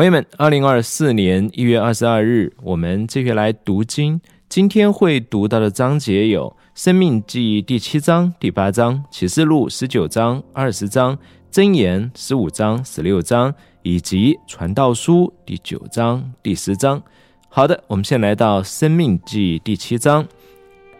[0.00, 4.18] 朋友们，二零二四年一月二十二日，我们继续来读经。
[4.48, 11.14] 今天会读到的章节有《生命记》第七章、第八章，《启示录》十九章、二十章，
[11.52, 13.52] 《箴言》十五章、十六章，
[13.82, 17.02] 以及《传道书》第九章、第十章。
[17.50, 20.26] 好的，我们先来到《生命记》第七章。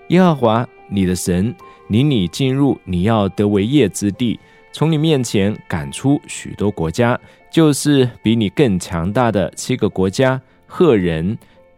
[0.08, 1.54] 耶和华你的神
[1.88, 4.38] 领你进入你要得为业之地，
[4.74, 7.18] 从你面前赶出许多国家。
[7.50, 11.36] 就是比你更强大的七个国家：赫人、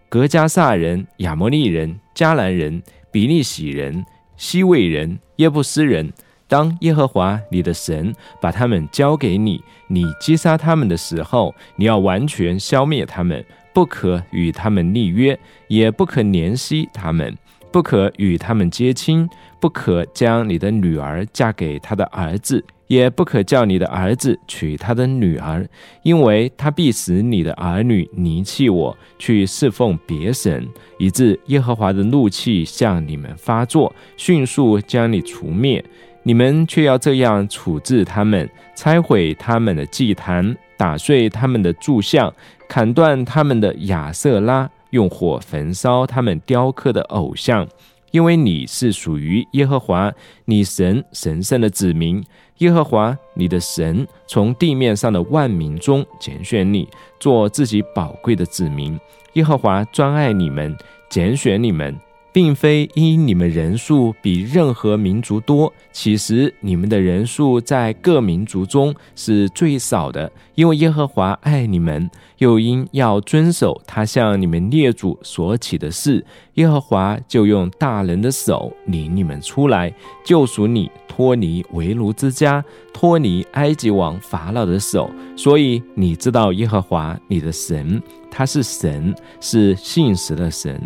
[0.08, 4.04] 格加萨人、亚摩利人、迦南人、比利洗人、
[4.36, 6.12] 西魏人、耶布斯人。
[6.46, 17.34] 当耶和华你的神把他们交给你，你击杀他们的时候，你要完全消灭他们，不可与他们立约，也不可怜惜他们，
[17.70, 19.27] 不可与他们结亲，
[19.58, 22.62] 不可将你的女儿嫁给他的儿子。
[22.92, 25.66] 也不可叫你的儿子娶他的女儿，
[26.02, 35.83] 因为他必使你的儿女离弃我，去侍奉别神，以致耶和华的怒气向你们发作，迅速将你除灭。
[36.22, 42.31] 你们却要这样处置他们：拆毁他们的祭坛，打碎他们的柱像，
[42.69, 47.66] 砍断他们的亚瑟拉，用火焚烧他们雕刻的偶像。
[48.11, 50.12] 因为你是属于耶和华
[50.44, 52.22] 你神神圣的子民。
[52.62, 56.88] 耶和华你的神从地面上的万民中拣选你，
[57.19, 58.98] 做自己宝贵的子民。
[59.32, 60.77] 耶和华专爱你们，
[61.10, 61.98] 拣选你们。
[62.33, 70.33] 并非因你们人数比任何民族多，其实你们的人数在各民族中是最少的。
[70.55, 79.92] 因为耶和华爱你们，又因要遵守他向你们列祖所起的事，耶和华就用大人的手领你们出来，
[80.25, 85.10] 救赎你，脱离为奴之家，脱离埃及王法老的手。
[85.36, 90.80] 所以你知道耶和华你的神，他是神，是信实的神。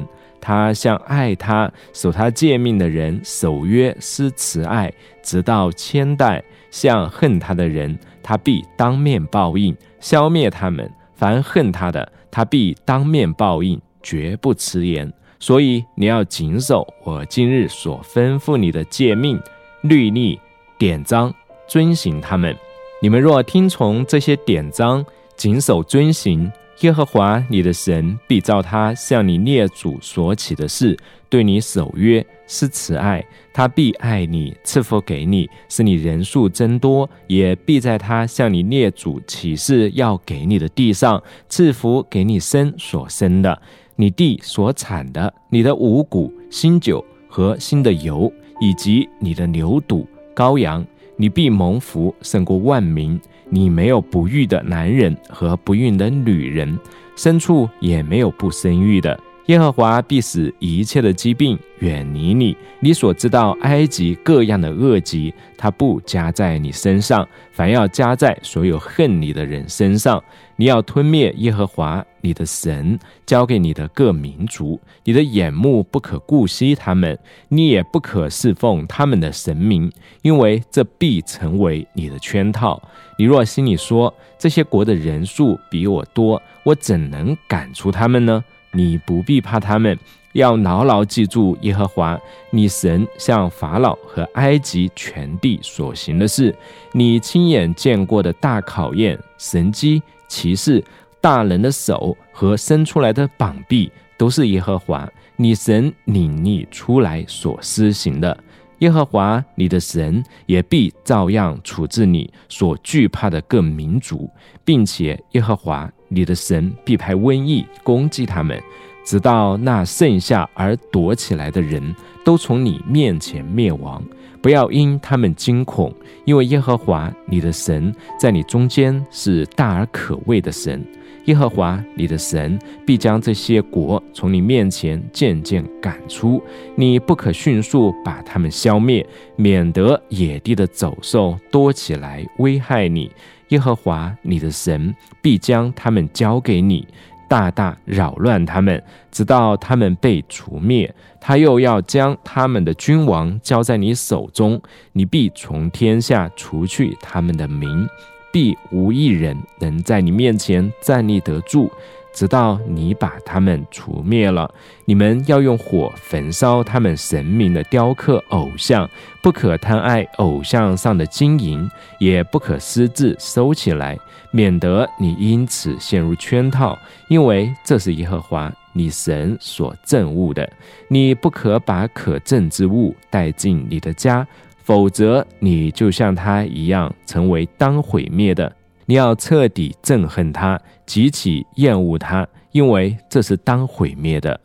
[0.47, 6.41] 他向爱他、守他诫命的人守约施慈爱，直到千代；
[6.71, 10.89] 向恨他的人，他必当面报应，消灭他们。
[11.17, 15.13] 凡恨他的，他必当面报应，绝不迟延。
[15.41, 19.41] 所以你要谨守我今日所吩咐你的诫命、
[19.81, 20.39] 律例、
[20.79, 21.35] 典章，
[21.67, 22.57] 遵行他们。
[23.03, 25.05] 你们若听从这些典章，
[25.37, 26.49] 谨守遵行。
[26.81, 30.95] 耶和华你的神必照他向你列祖所起的事，
[31.31, 43.59] 对你守约施慈爱，他必爱你，赐福给你，使你人数增多；也必在他向你列祖起誓要给你的地上赐福给你生所生的，
[43.97, 50.05] 你地所产的，你的五谷、新酒和新的油，以及你的牛犊、
[50.35, 53.19] 羔羊，你必蒙福胜过万民。
[53.49, 56.79] 你没有不育的男人和不孕的女人，
[57.17, 59.19] 牲畜也没有不生育的。
[59.47, 62.57] 耶和华必使一切的疾病远离你。
[62.81, 70.23] 你所知道埃及各样的恶疾，他不加在你身上，反要加在所有恨你的人身上。
[70.57, 77.17] 你要吞灭耶和华你的神交给你的各民族，你的眼目不可顾惜他们，
[77.49, 79.93] 你也不可侍奉他们的神明，
[80.23, 82.83] 因为这必成为你的圈套。
[83.17, 88.43] 你若心里说这些国的人数比我多，我怎能赶出他们呢？
[88.77, 89.99] 你不必怕他们，
[90.33, 92.21] 要牢牢记住耶和华
[92.51, 96.55] 你神向法老和埃及全地所行的事，
[96.93, 100.85] 你亲眼见过的大考验、神机、骑士、
[101.23, 108.37] 大人的手和伸出来的膀臂，都是耶和华你神领你出来所施行的。
[108.81, 114.31] 耶和华你的神也必照样处置你所惧怕的各民族，
[114.67, 118.61] 并且耶和华你的神必派瘟疫攻击他们，
[119.05, 121.95] 直到那剩下而躲起来的人
[122.25, 124.03] 都从你面前灭亡。
[124.43, 125.93] 不要因他们惊恐，
[126.25, 130.85] 因为耶和华你的神在你中间是大而可畏的神。
[131.25, 136.41] 耶和华你的神必将这些国从你面前渐渐赶出，
[136.77, 139.05] 你不可迅速把他们消灭，
[139.35, 143.11] 免得野地的走兽多起来危害你。
[143.49, 146.87] 耶和华你的神必将他们交给你，
[147.29, 150.93] 大大扰乱他们，直到他们被除灭。
[151.21, 154.61] 他又要将他们的君王交在你手中，
[154.93, 157.89] 你必从天下除去他们的名。
[158.33, 161.71] 必无一人能在你面前站立得住，
[162.17, 164.51] 直到你把他们除灭了。
[164.87, 168.89] 你们要用火焚烧他们神明的雕刻偶像，
[169.23, 171.69] 不可贪爱偶像上的金银，
[172.01, 173.99] 也不可私自收起来，
[174.31, 176.79] 免得你因此陷入圈套。
[177.11, 180.51] 因为这是耶和华你神所憎恶的。
[180.89, 184.27] 你不可把可憎之物带进你的家，
[184.63, 188.51] 否则你就像他一样，成为当毁灭的。
[188.89, 194.41] 你要彻底憎恨他，极其厌恶他，因为这是当毁灭的。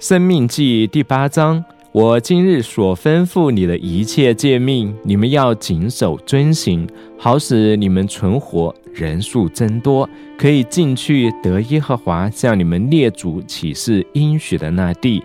[0.00, 6.84] 生命记第八章，我今日所吩咐你的一切诫命，你们要谨守遵行，
[7.16, 15.22] 好使你们存活，人数增多，可以进去得耶和华向你们列祖起誓应许的那地。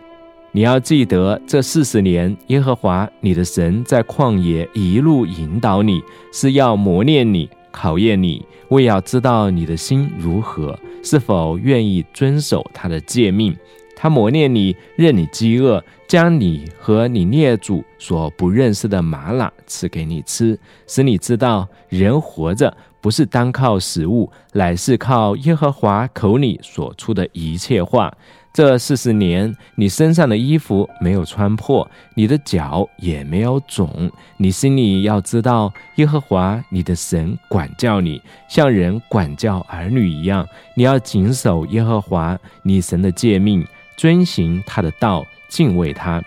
[0.51, 5.99] 你要记得，这四十年，耶和华你的神在旷野一路引导你，
[6.31, 7.49] 是要磨练你。
[7.71, 13.55] 考验你，为要知道你的心如何，是否愿意遵守他的诫命。
[13.95, 28.11] 他磨练你，任你饥饿，将你和你列祖所不认识的玛拉赐给你吃，使你知道人活着不是单靠食物，乃是靠耶和华口里所出的一切话。
[28.53, 34.11] 这四十年，你身上的衣服没有穿破，你的脚也没有肿。
[34.35, 40.45] 你心里要知道，耶和华你的神管教你，像人管教儿女一样。
[40.75, 43.65] 你要谨守耶和华你神的诫命，
[43.95, 46.21] 遵行他的道，敬畏他。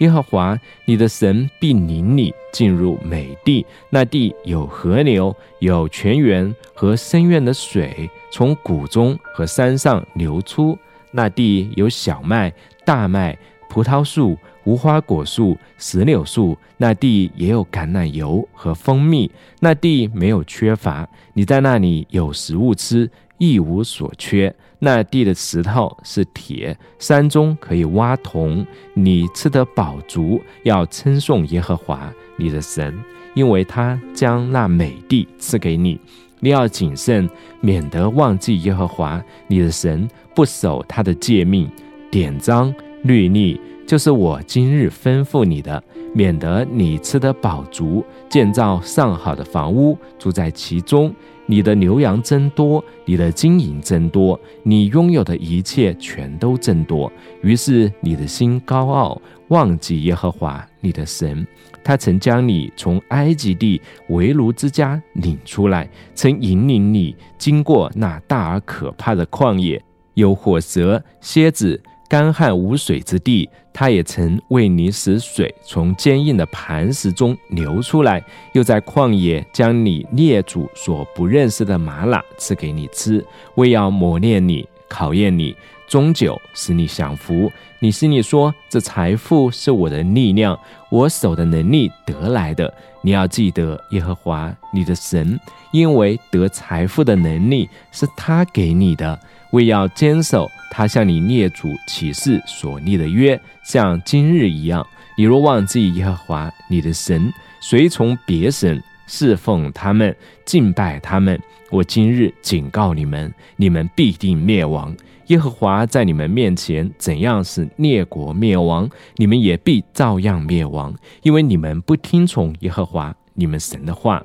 [0.00, 10.78] 耶和华你的神必领你进入美地，那地有河流，有泉源和深渊的水，从谷中和山上流出。
[11.12, 12.52] 那地有小麦、
[12.84, 13.36] 大麦、
[13.68, 16.56] 葡萄树、无花果树、石榴树。
[16.76, 19.30] 那地也有橄榄油和蜂蜜。
[19.60, 24.54] 那地没有缺乏，你在那里有食物吃，一无所缺。
[24.78, 28.66] 那地的石头是铁，山中可以挖铜。
[28.94, 32.98] 你吃得饱足，要称颂耶和华你的神，
[33.34, 36.00] 因为他将那美地赐给你。
[36.40, 37.28] 你要谨慎，
[37.60, 40.08] 免得忘记耶和华你的神。
[40.34, 41.70] 不守他的诫命、
[42.10, 45.82] 典章、律例，就是我今日吩咐你的，
[46.14, 51.14] 免得你吃得饱足，建造上好的房屋，住在其中。
[51.46, 57.10] 你的牛羊增多，你的金银增多，你拥有的一切全都增多。
[57.42, 61.44] 于是你的心高傲，忘记耶和华你的神。
[61.82, 69.82] 他曾将你从埃及地围炉之家领出来，曾引领你经过那大而可怕的旷野。
[70.14, 78.20] 有火蛇、蝎子、干旱无水之地，他也曾为你使水从坚硬的磐石中流出来；
[78.52, 83.24] 又在旷野将你列祖所不认识的玛瑙赐给你吃，
[83.54, 85.54] 为要磨练你、考验你，
[85.90, 87.50] 终究使你享福。
[87.80, 90.56] 你心里说：这财富是我的力量，
[90.88, 92.72] 我手的能力得来的。
[93.02, 95.38] 你要记得耶和华你的神，
[95.72, 99.18] 因为得财富的能力是他给你的。
[99.50, 104.86] 为要坚守他向你列祖起誓所立的约，像今日一样。
[105.16, 108.80] 你若忘记耶和华你的神，随从别神
[109.12, 110.14] 侍奉他们，
[110.44, 111.36] 敬拜他们，
[111.68, 114.96] 我今日警告你们，你们必定灭亡。
[115.26, 124.22] 耶和华在你们面前怎样使列国灭亡，你们也必照样灭亡，因为你们不听从耶和华你们神的话。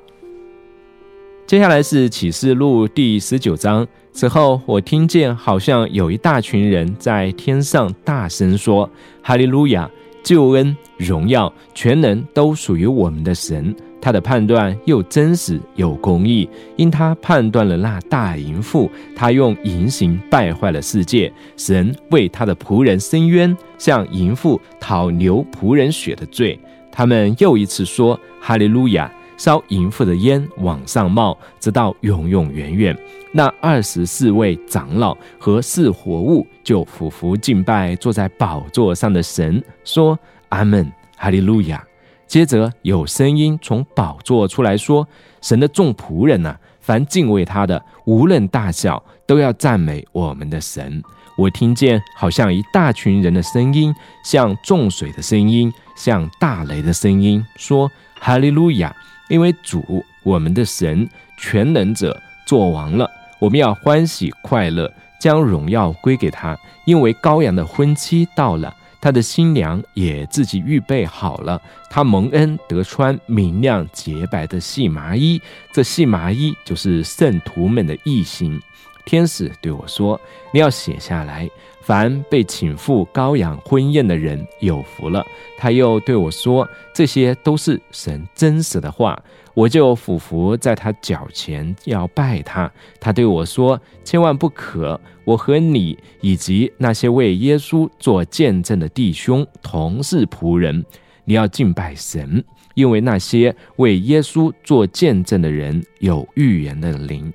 [1.48, 3.86] 接下来是启示录第十九章。
[4.12, 8.88] 此后，我听见好像有一大群人在天上大声说
[9.20, 9.90] ：“哈利路亚！
[10.26, 13.72] 救恩、荣耀、全能都属于我们的神。
[14.00, 21.32] 他的判断又真实又公义，因他判断了那大淫妇，他用淫行败坏了世界。
[21.56, 26.58] 神为他的仆人伸冤，向淫妇讨流仆人血的罪。
[26.90, 32.96] 他们又一次说：哈利路亚！”烧淫妇的烟往上冒，直到永永远远。
[33.32, 41.84] 那二十四位长老和四活物就俯伏敬拜坐在宝座上的神，说：“阿门，哈利路亚。”
[42.26, 45.06] 接着有声音从宝座出来说
[45.42, 51.02] ：“神的众仆人呐，凡敬畏他的，无论大小，都要赞美我们的神。”
[51.36, 58.96] 我听见好像一大群人的声音，像众水的声音，像大雷的声音，说：“哈利路亚。”
[59.28, 66.56] 因为主，我们的神全能者做王了，我们要欢喜快乐，将荣耀归给他。
[66.84, 71.60] 因为羔羊的婚期到了，他的新娘也自己预备好了。
[71.90, 75.40] 他蒙恩得穿明亮洁白的细麻衣，
[75.72, 78.60] 这细麻衣就是圣徒们的异形。
[79.04, 80.20] 天使对我说
[80.52, 81.48] ：“你要写下来，
[81.86, 85.24] 凡被请赴羔羊婚宴的人有福了。”
[85.56, 89.16] 他又对我说：“这些都是神真实的话。”
[89.54, 92.70] 我就俯伏在他脚前要拜他。
[93.00, 95.00] 他对我说：“千万不可！
[95.24, 100.84] 我和你以及那些为耶稣做见证的弟兄同是仆人，
[101.24, 107.32] 你要敬拜神，因为那些为耶稣做见证的人有预言的灵。”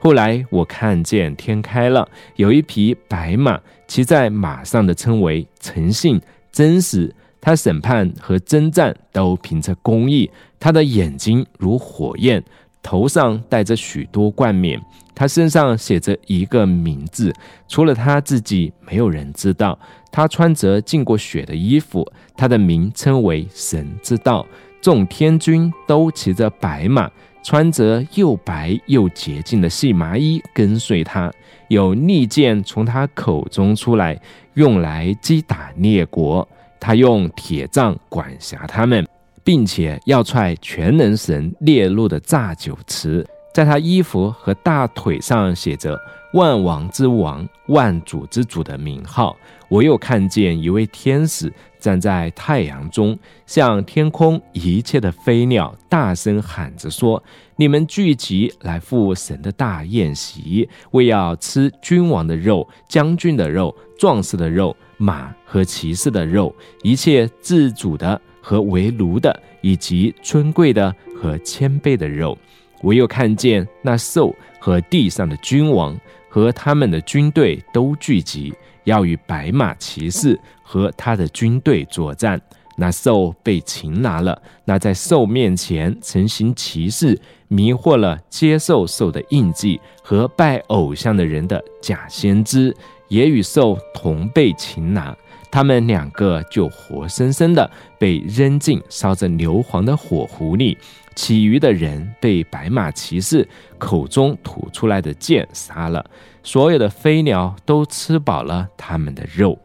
[0.00, 6.20] 后来我看见天开了，有一匹白马，骑在马上的称为诚信、
[6.52, 7.14] 真实。
[7.40, 10.30] 他审判和征战都凭着公义。
[10.60, 12.42] 他的眼睛如火焰，
[12.82, 14.80] 头上戴着许多冠冕。
[15.14, 17.32] 他身上写着一个名字，
[17.66, 19.76] 除了他自己，没有人知道。
[20.12, 24.46] 他穿着浸过血的衣服，他的名称为神之道。
[24.80, 27.10] 众天军都骑着白马。
[27.40, 31.32] 穿着又白又洁净的细麻衣跟随他，
[31.68, 34.20] 有利剑从他口中出来，
[34.54, 36.46] 用来击打列国。
[36.78, 39.06] 他用铁杖管辖他们，
[39.42, 43.26] 并且要踹全能神列入的炸酒池。
[43.54, 45.98] 在他衣服和大腿上写着
[46.32, 49.36] “万王之王，万主之主”的名号。
[49.68, 57.22] 我又看见一位天使站在太阳中，向天空一切的飞鸟大声喊着说
[57.56, 72.36] ：“你们聚集来赴神的大宴席，为要吃君王的肉、将军的肉、壮士的肉、马和骑士的肉，一切自主的和为奴的，以及尊贵的和谦卑的肉。”
[72.80, 78.52] 我又看见那兽和地上的君王和他们的军队都聚集，
[78.84, 82.40] 要与白马骑士和他的军队作战。
[82.80, 92.72] 那兽被擒拿了，那在兽面前成行骑士，迷惑了接受兽的印记和拜偶像的人的假先知，
[93.08, 95.16] 也与兽同被擒拿。
[95.50, 97.68] 他们两个就活生生的
[97.98, 100.78] 被扔进烧着硫磺的火湖里。
[101.18, 103.46] 其余的人被白马骑士
[103.76, 106.08] 口中吐出来的剑杀了，
[106.44, 109.58] 所有的飞鸟都吃饱了他们的肉。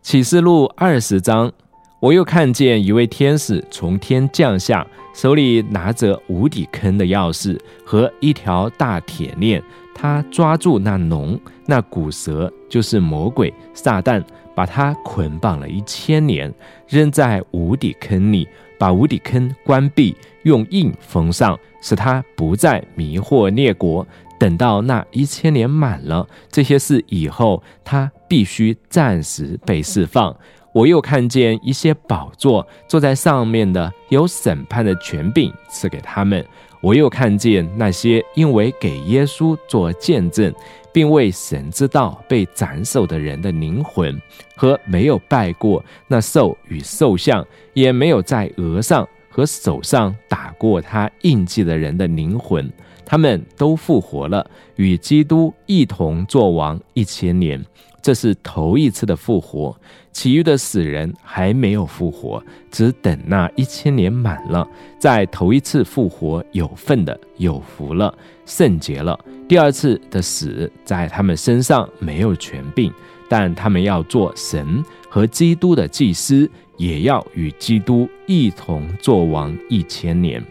[0.00, 1.50] 启示录二十章，
[1.98, 9.60] 我又看见一位天使从天降下，手里拿着无底坑的钥匙和一条大铁链，
[9.92, 11.36] 他抓住那龙、
[11.66, 14.22] 那古蛇，就是魔鬼撒旦，
[14.54, 16.52] 把他捆绑了一千年，
[16.88, 18.48] 扔在无底坑里。
[18.78, 24.04] 把无底坑关闭，用印封上，使他不再迷惑列国。
[24.40, 30.36] 等到那一千年满了，这些事以后，他必须暂时被释放。
[30.74, 36.44] 我又看见一些宝座，坐在上面的有审判的权柄赐给他们。
[36.82, 40.52] 我又看见那些因为给耶稣做见证。
[40.94, 44.20] 并为神之道被斩首的人的灵魂，
[44.54, 52.70] 和没有拜过那兽与兽像，也没有在额上和手上打过他印记的人的灵魂，
[53.06, 54.46] 他们都复活了，
[54.76, 57.58] 与基督一同作王一千年。
[58.02, 59.74] 这是头一次的复活，
[60.10, 64.66] 其余的死人还没有复活，只等那一千年满了，
[64.98, 68.12] 在头一次复活有份的有福了，
[68.44, 69.16] 圣洁了。
[69.48, 72.92] 第二次的死在他们身上没有权柄，
[73.28, 80.42] 但他们要做神和基督的祭司，也要与基督一同作王一千年。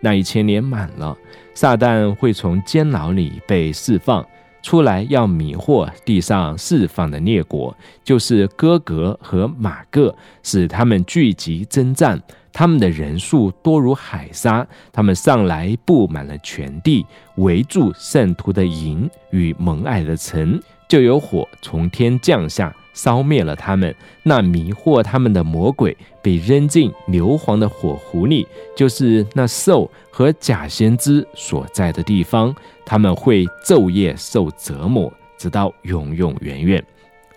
[0.00, 1.16] 那一千年满了，
[1.54, 4.26] 撒旦会从监牢里被释放。
[4.66, 12.20] 出来要迷惑地上释放的列国，就是哥格和马各，使他们聚集征战。
[12.52, 17.06] 他们的人数多如海沙，他们上来布满了全地，
[17.36, 22.74] 围住圣徒的营与蒙爱的城，就有火从天降下。
[22.94, 32.56] 烧灭了他们，那迷惑他们的魔鬼被扔进硫磺的火湖里，就是那兽和假先知所在的地方。
[32.86, 36.82] 他们会昼夜受折磨，直到永永远远。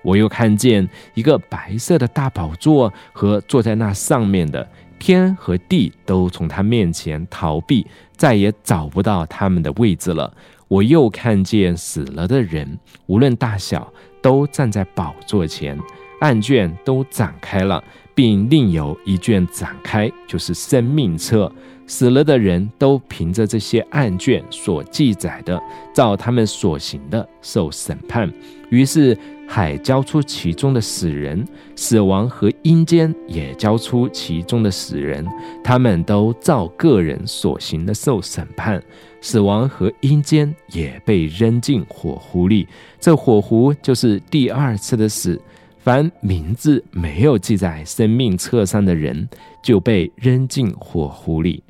[0.01, 4.65] 我又看见一个白色的大宝座和坐在那上面的，
[4.97, 10.33] 天和地都从他面前逃避，再也找不到他们的位置了。
[10.69, 15.77] 我又看见死了的人，无论大小，都站在宝座前，
[16.21, 17.83] 案卷都展开了，
[18.13, 21.51] 并另有一卷展开，就是生命册。
[21.87, 25.59] 死了的人都凭着这些案卷所记载的，
[25.91, 28.31] 照他们所行的受审判。
[28.69, 31.43] 于是海交出其中的死人，
[31.75, 35.25] 死亡和阴间也交出其中的死人，
[35.63, 38.79] 他们都照个人所行的受审判。
[39.21, 42.67] 死亡和阴间也被扔进火湖里。
[42.99, 45.39] 这火湖就是第二次的死。
[45.81, 49.27] 凡名字没有记在生命册上的人，
[49.63, 51.63] 就被扔进火湖里。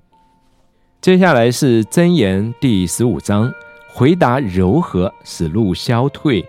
[1.00, 3.54] 接下来是箴言第十五章，
[3.88, 6.44] 回答柔和，使怒消退；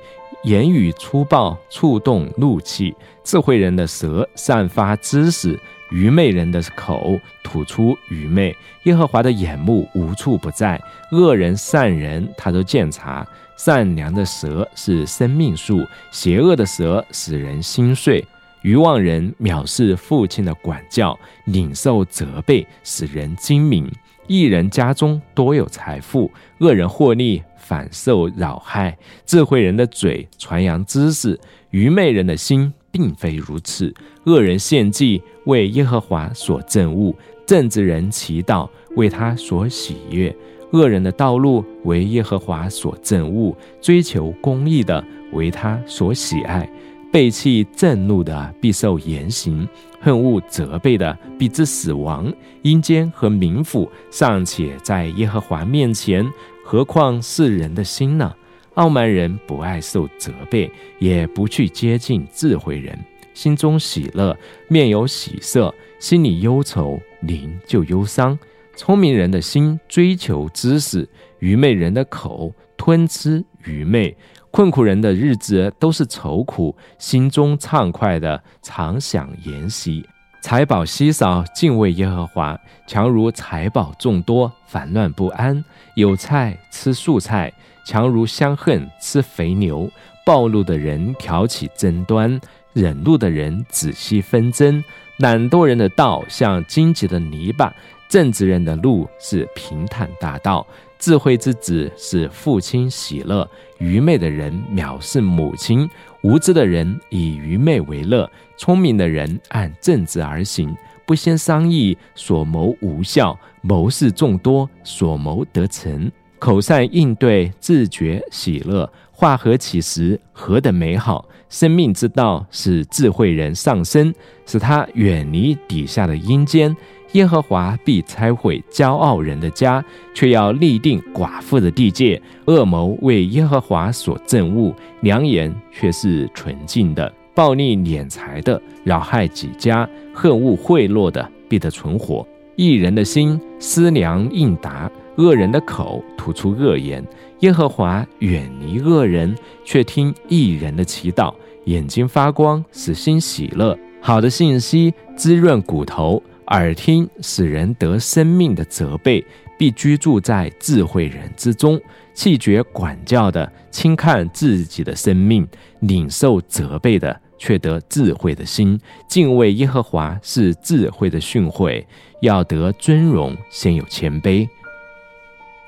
[0.45, 2.95] 言语粗暴，触动怒气。
[3.23, 5.57] 智慧人的舌散发知识。
[5.91, 10.81] 愚昧人的口吐出愚昧，耶和华的眼目无处不在，
[11.11, 13.27] 恶人善人他都见察。
[13.57, 18.25] 善良的舌是生命树，邪恶的舌使人心碎。
[18.63, 23.91] 愚妄人藐视父亲的管教，领受责备，使人精明。
[24.27, 28.97] 一人家中多有财富，恶人获利反受扰害。
[29.27, 31.39] 智慧人的嘴传扬知识，
[31.71, 32.73] 愚昧人的心。
[32.93, 33.95] 并非如此，
[34.25, 37.15] 恶人献祭为耶和华所憎恶，
[37.47, 40.35] 正直人祈祷为他所喜悦。
[40.73, 46.71] 恶人的道路为耶和华所憎恶，追求公义的为他所喜爱。
[47.13, 49.67] 背弃震怒的必受严刑，
[50.01, 52.33] 恨恶责备的必致死亡。
[52.63, 56.25] 阴间和冥府尚且在耶和华面前，
[56.65, 58.33] 何况是人的心呢？
[58.75, 62.97] 傲慢人不爱受责备，也不去接近智慧人。
[63.35, 64.37] 心中喜乐，
[64.69, 68.39] 面有喜色；心里忧愁，灵就忧伤。
[68.77, 71.09] 聪明人的心追求知识，
[71.39, 74.17] 愚昧人的口吞吃愚昧。
[74.51, 80.05] 困苦人的日子都是愁苦，心中畅快的常想筵席。
[80.43, 85.65] 财宝稀少，敬畏耶和华，强如财宝众多，烦乱不安。
[85.95, 87.53] 有菜吃素菜。
[87.83, 89.91] 强如相恨吃肥牛，
[90.25, 92.41] 暴怒的人挑起争端，
[92.73, 94.83] 忍怒的人仔细纷争。
[95.19, 97.71] 懒惰人的道像荆棘的泥巴，
[98.09, 100.67] 正直人的路是平坦大道。
[100.99, 103.49] 智慧之子是父亲喜乐，
[103.79, 105.89] 愚昧的人藐视母亲，
[106.23, 110.75] 无知的人以愚昧为乐，聪明的人按正直而行，
[111.07, 116.11] 不先商议，所谋无效；谋事众多，所谋得成。
[116.39, 121.29] 口善应对，自觉喜乐，化合其时，何等美好！
[121.51, 124.15] 生命之道使智慧人上升，
[124.47, 126.75] 使他远离底下的阴间。
[127.13, 132.19] 耶和华必拆毁骄傲人的家，却要立定寡妇的地界。
[132.47, 137.13] 恶谋为耶和华所憎恶，良言却是纯净的。
[137.35, 142.27] 暴力敛财的，扰害己家；恨恶贿赂的，必得存活。
[142.57, 144.91] 一人的心思量应答。
[145.17, 147.05] 恶人的口吐出恶言，
[147.41, 151.35] 耶和华远离恶人，却听义人的祈祷。
[151.65, 153.79] 眼睛发光，使心喜乐。
[154.01, 159.25] 好的信息滋润骨头，耳听使人得生命的责备，
[159.59, 161.81] 必居住在智慧人之中。
[162.13, 165.47] 气绝管教的轻看自己的生命，
[165.81, 168.79] 领受责备的却得智慧的心。
[169.09, 171.83] 敬畏耶和华是智慧的训诲，
[172.21, 174.47] 要得尊荣，先有谦卑。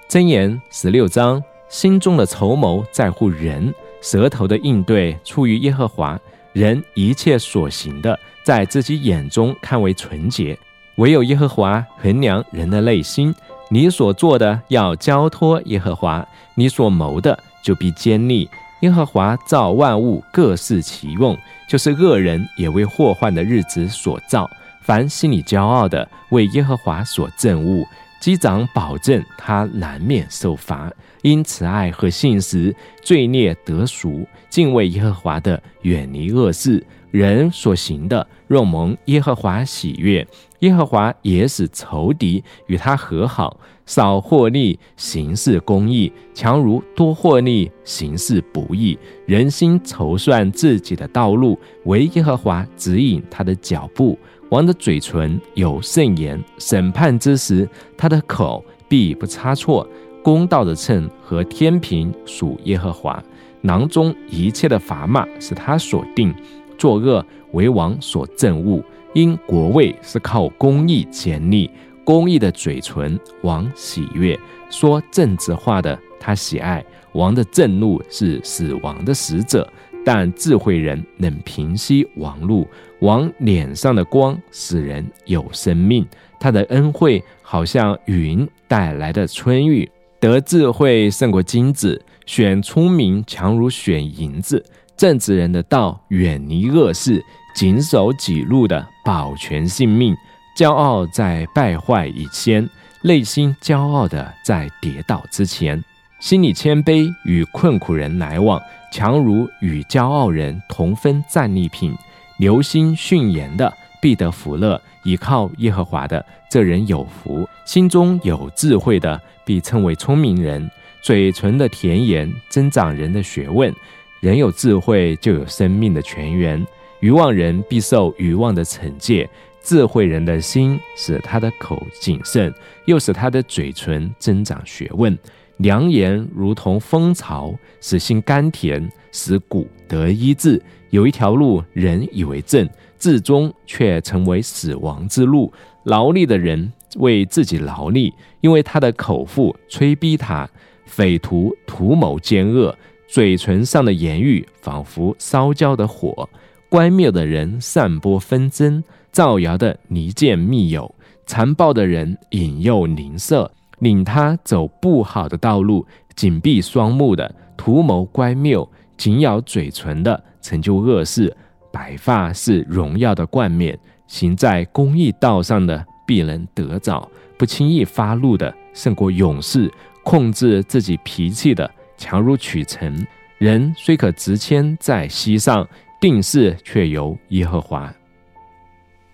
[0.08, 6.20] 箴言十六章：心中的筹谋在乎人，舌头的应对出于耶和华。
[6.52, 10.56] 人一切所行的，在自己眼中看为纯洁，
[10.96, 13.34] 唯有耶和华衡量人的内心。
[13.70, 16.22] 你所做的要交托耶和华，
[16.54, 18.46] 你所谋的就必坚立。
[18.80, 21.34] 耶和华造万物，各适其用，
[21.66, 24.48] 就是恶人也为祸患的日子所造。
[24.82, 27.82] 凡心里骄傲的，为耶和华所憎恶。
[28.22, 30.88] 机长保证他难免受罚，
[31.22, 34.24] 因慈爱和信实，罪孽得赎。
[34.48, 36.86] 敬畏耶和华的，远离恶事。
[37.10, 40.24] 人所行的，若蒙耶和华喜悦，
[40.60, 43.58] 耶和华也使仇敌与他和好。
[43.86, 48.96] 少获利，行事公义；强如多获利，行事不义。
[49.26, 54.16] 人心筹算自己的道路，唯耶和华指引他的脚步。
[54.52, 59.88] 王的嘴唇有圣言，审判之时，他的口必不差错。
[60.22, 63.20] 公道的秤和天平属耶和华，
[63.62, 66.34] 囊中一切的砝码是他所定。
[66.76, 68.84] 作恶为王所憎恶，
[69.14, 71.70] 因国位是靠公义建立。
[72.04, 74.36] 公义的嘴唇，王喜悦；
[74.68, 76.84] 说正直话的，他喜爱。
[77.12, 79.66] 王的震怒是死亡的使者。
[80.04, 82.66] 但智慧人能平息王怒，
[83.00, 86.06] 王脸上的光使人有生命。
[86.40, 89.88] 他的恩惠好像云带来的春雨。
[90.18, 94.64] 得智慧胜过金子，选聪明强如选银子。
[94.96, 97.20] 正直人的道远离恶事，
[97.54, 100.14] 谨守己路的保全性命。
[100.56, 102.68] 骄傲在败坏以先，
[103.02, 105.82] 内心骄傲的在跌倒之前，
[106.22, 111.92] 心里谦卑，与困苦人来往，强如与骄傲人同分战利品。
[112.38, 117.44] 留心训言的必得福乐，倚靠耶和华的这人有福。
[117.64, 120.70] 心中有智慧的必称为聪明人。
[121.02, 123.74] 嘴唇的甜言增长人的学问。
[124.20, 126.64] 人有智慧，就有生命的泉源。
[127.00, 129.28] 愚妄人必受愚妄的惩戒。
[129.60, 132.54] 智慧人的心使他的口谨慎，
[132.84, 135.18] 又使他的嘴唇增长学问。
[135.58, 140.60] 良言如同蜂巢，使心甘甜，使骨得医治。
[140.90, 145.52] 有一条路，人以为正，至终却成为死亡之路。
[145.84, 150.48] 劳力的人为自己劳力，因为他的口腹催逼他。
[150.84, 152.76] 匪徒图谋奸恶，
[153.08, 156.28] 嘴唇上的言语仿佛烧焦的火。
[156.68, 163.50] 乖谬的人散播纷争，造谣的离间密友，残暴的人引诱邻舍，
[163.82, 165.86] 领他走不好的道路。
[166.14, 168.66] 紧闭双目的图谋乖谬，
[168.96, 171.36] 紧咬嘴唇的成就恶事。
[171.70, 177.08] 白发是荣耀的冠冕，行在公义道上的必能得早。
[177.36, 183.06] 不轻易发怒的胜过勇士，控制自己脾气的强如取成。
[183.38, 185.66] 人虽可执签在膝上。
[186.02, 187.94] 定事却由耶和华。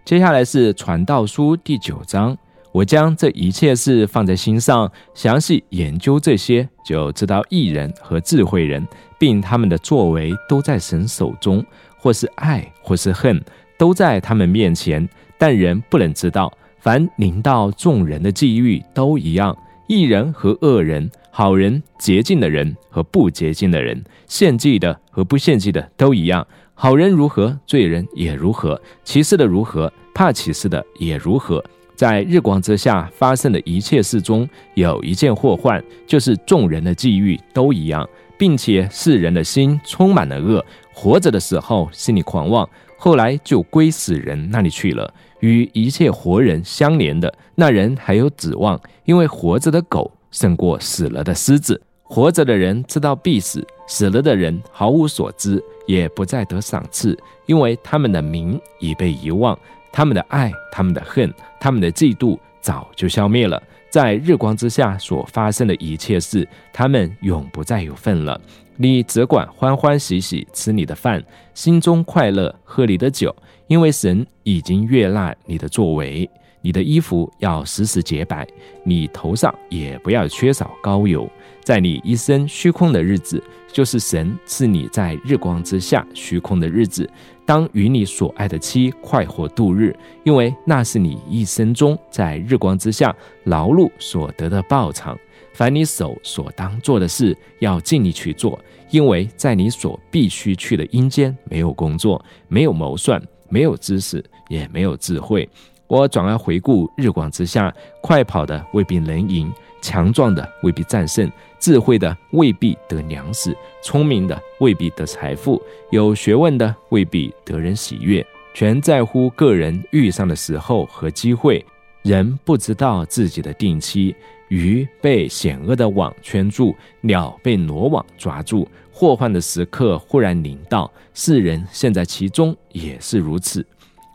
[0.06, 2.34] 接下来是传道书第九章，
[2.78, 8.86] 我将这一切事放在心上，详细研究这些，就知道艺人和智慧人，
[9.18, 11.64] 并他们的作为都在神手中，
[11.96, 13.42] 或是爱，或是恨，
[13.76, 15.08] 都在他们面前。
[15.36, 19.56] 但人不能知道，凡临到众人的际遇都一样，
[19.88, 26.46] 艺人和恶人，好人洁净的人和不洁净的人，献祭的和不献祭的都一样。
[26.74, 31.64] 好人如何，罪人也如何；歧视的如何，怕歧视的也如何。
[31.98, 38.08] 在日光之下发生的一切事中，有一件祸患，就是众人的际遇都一样，
[38.38, 40.64] 并且世人的心充满了恶。
[40.94, 45.12] 活着的时候心里狂妄，后来就归死人那里去了。
[45.40, 51.82] 与一切活人相连的那人还有指望，因为活着的狗胜过死了的狮子。
[52.04, 59.58] 活着的人知道必死，死了的人毫无所知，也不再得赏赐，因为他们的名已被遗忘，
[59.92, 63.62] 他们的爱、他们的恨、他们的嫉妒早就消灭了。
[63.90, 68.38] 在日光之下所发生的一切事，他们永不再有份了。
[68.76, 71.24] 你只管欢欢喜喜吃你的饭，
[71.54, 73.34] 心中快乐喝你的酒，
[73.66, 76.28] 因为神已经悦纳你的作为。
[76.60, 78.46] 你的衣服要时时洁白，
[78.84, 81.28] 你头上也不要缺少膏油。
[81.68, 87.06] 在你一生虚空的日子，就是神赐你在日光之下虚空的日子，
[87.44, 95.14] 当与你所爱的妻快活度日，因为那是你一生中在日光之下劳碌所得的报偿。
[95.52, 105.46] 凡你手所当做的事，要尽力去做，因为在你所必须去的阴间，没有工作，没有谋算，没有知识，也没有智慧。
[105.86, 107.70] 我转而回顾日光之下，
[108.02, 109.52] 快跑的未必能赢。
[109.80, 121.64] 强壮的未必战胜，智慧的未必得粮食，聪明的未必得财富，有学问的未必得人喜悦，全在乎个人遇上的时候和机会。
[122.02, 124.14] 人不知道自己的定期，
[124.48, 133.66] 鱼被险恶的网圈住，鸟被罗网抓住，祸患的时刻忽然临到，世人陷在其中也是如此。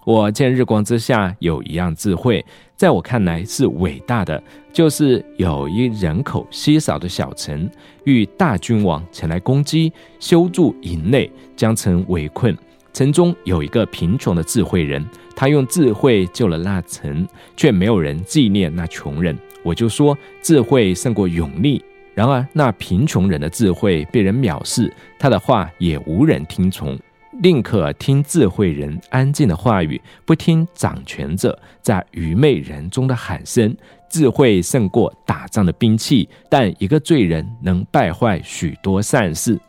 [0.06, 4.42] 我见日光之下有一样智慧，在我看来是伟大的，
[4.74, 7.70] 就是有一人口稀少的小城，
[8.04, 12.56] 遇大君王前来攻击，修筑营内，将城围困。
[12.92, 15.04] 城中有一个贫穷的智慧人，
[15.36, 19.36] 他用智慧救了那城，却没有人纪念那穷人。
[19.64, 21.84] 我就说智慧胜过勇力。
[22.14, 26.96] 然而那贫穷人的智慧被人藐视，他的话也无人听从。
[27.42, 33.76] 宁可听智慧人安静的话语，不听掌权者在愚昧人中的喊声。
[34.08, 39.60] 智慧胜过打仗的兵器，但一个罪人能败坏许多善事。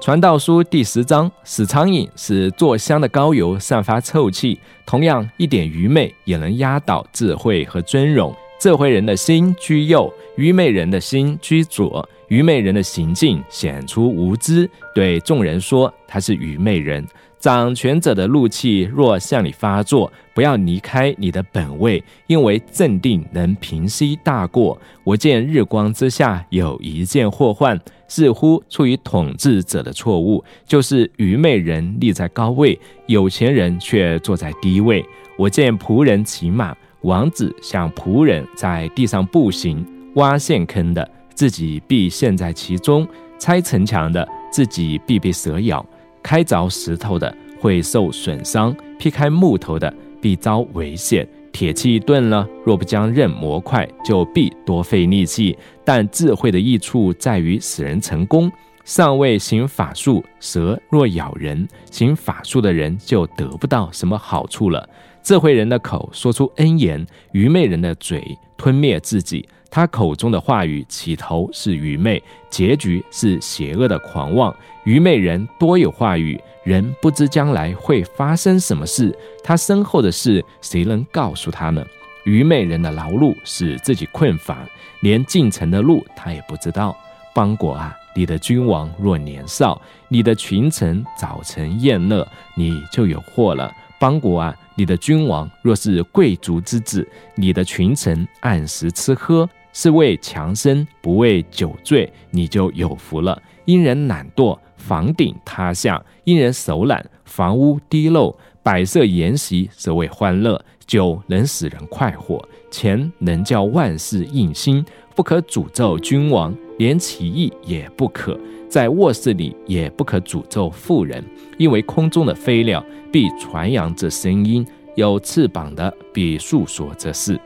[0.00, 8.32] 传道书第十章：死苍蝇使做香的膏油散发臭气，同样一点愚昧也能压倒智慧和尊荣。
[8.60, 12.08] 智慧人的心居右，愚昧人的心居左。
[12.28, 17.06] 愚昧人的行径显出无知，对众人说他是愚昧人。
[17.38, 24.80] 掌权者的怒气若向你发作，不要离开你的本位，因为镇定能平息大过。
[25.04, 35.04] 我见日光之下有一件祸患，似乎出于统治者的错误，就是愚昧人立在高位，有钱人却坐在低位。
[35.36, 36.74] 我见仆人骑马。
[37.02, 39.84] 王子像仆人在地上步行，
[40.14, 43.06] 挖陷坑的自己必陷在其中，
[43.38, 45.84] 拆城墙的自己必被蛇咬，
[46.22, 51.26] 开凿石头的会受损伤，劈开木头的必遭危险。
[51.52, 55.56] 铁器钝了，若不将刃磨快，就必多费力气。
[55.84, 58.50] 但智慧的益处在于使人成功。
[58.84, 64.88] 尚未行法术，蛇若咬人，行法术的人就得不到什么好处了。
[65.22, 69.48] 智慧人的口说出恩言，愚昧人的嘴吞灭自己。
[69.74, 74.54] 他口中的话语起头是愚昧，结局是邪恶的狂妄。
[74.84, 79.12] 愚昧人多有话语，人不知将来会发生什么事。
[79.42, 81.84] 他身后的事，谁能告诉他呢？
[82.24, 84.64] 愚昧人的劳碌使自己困乏，
[85.00, 86.96] 连进城的路他也不知道。
[87.34, 87.92] 邦国啊！
[88.14, 93.74] 你的君王若年少，你的群臣早晨宴乐，你就有祸了。
[93.98, 103.38] 邦国啊，你的君王若是贵族之子，你的群臣按时吃喝，是为强身，不为酒醉，你就有福了。
[103.66, 108.34] 因人懒惰，房顶塌下；因人手懒，房屋滴漏。
[108.62, 114.82] 摆设筵席，则为欢乐；酒能使人快活，钱能叫万事应心。
[115.14, 118.40] 不可诅咒君王，连起义也不可。
[118.66, 121.22] 在卧室里也不可诅咒妇人，
[121.58, 122.82] 因为空中的飞鸟
[123.12, 127.38] 必传扬这声音，有翅膀的必诉说这事。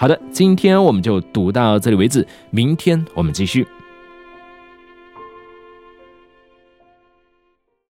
[0.00, 3.66] 好的，今天我们就读到这里为止，明天我们继续。